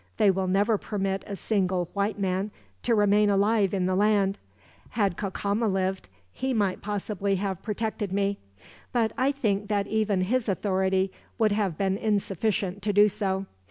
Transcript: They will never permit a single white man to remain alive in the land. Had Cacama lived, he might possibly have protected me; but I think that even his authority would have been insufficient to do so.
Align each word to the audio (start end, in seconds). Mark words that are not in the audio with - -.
They 0.17 0.31
will 0.31 0.47
never 0.47 0.79
permit 0.79 1.23
a 1.27 1.35
single 1.35 1.87
white 1.93 2.17
man 2.17 2.49
to 2.81 2.95
remain 2.95 3.29
alive 3.29 3.71
in 3.71 3.85
the 3.85 3.93
land. 3.95 4.39
Had 4.89 5.15
Cacama 5.15 5.67
lived, 5.67 6.09
he 6.31 6.55
might 6.55 6.81
possibly 6.81 7.35
have 7.35 7.61
protected 7.61 8.11
me; 8.11 8.39
but 8.91 9.11
I 9.15 9.31
think 9.31 9.67
that 9.67 9.85
even 9.85 10.21
his 10.21 10.49
authority 10.49 11.11
would 11.37 11.51
have 11.51 11.77
been 11.77 11.97
insufficient 11.99 12.81
to 12.81 12.91
do 12.93 13.07
so. 13.09 13.45